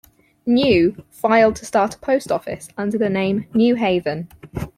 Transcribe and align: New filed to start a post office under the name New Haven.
New 0.47 1.03
filed 1.11 1.55
to 1.57 1.63
start 1.63 1.93
a 1.93 1.99
post 1.99 2.31
office 2.31 2.69
under 2.75 2.97
the 2.97 3.07
name 3.07 3.45
New 3.53 3.75
Haven. 3.75 4.29